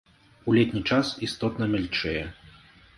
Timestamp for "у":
0.47-0.55